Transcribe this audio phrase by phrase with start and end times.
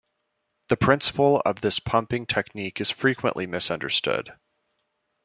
[0.69, 4.33] The principle of this pumping technique is frequently misunderstood.